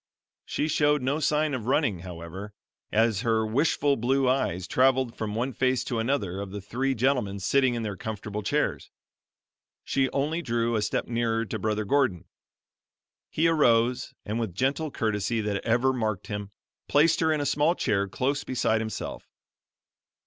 She 0.45 0.67
showed 0.67 1.03
no 1.03 1.19
sign 1.19 1.53
of 1.53 1.67
running 1.67 1.99
however, 1.99 2.55
as 2.91 3.21
her 3.21 3.45
wistful 3.45 3.95
blue 3.97 4.27
eyes 4.27 4.65
traveled 4.65 5.15
from 5.15 5.35
one 5.35 5.53
face 5.53 5.83
to 5.83 5.99
another 5.99 6.39
of 6.41 6.49
the 6.49 6.59
three 6.59 6.95
gentlemen 6.95 7.39
sitting 7.39 7.75
in 7.75 7.83
their 7.83 7.95
comfortable 7.95 8.41
chairs; 8.41 8.89
she 9.83 10.09
only 10.09 10.41
drew 10.41 10.75
a 10.75 10.81
step 10.81 11.07
nearer 11.07 11.45
to 11.45 11.59
Brother 11.59 11.85
Gordon. 11.85 12.25
He 13.29 13.47
arose, 13.47 14.15
and 14.25 14.39
with 14.39 14.55
gentle 14.55 14.89
courtesy 14.89 15.39
that 15.41 15.63
ever 15.63 15.93
marked 15.93 16.25
him, 16.25 16.49
placed 16.87 17.19
her 17.19 17.31
in 17.31 17.39
a 17.39 17.45
small 17.45 17.75
chair 17.75 18.07
close 18.07 18.43
beside 18.43 18.81
himself. 18.81 19.29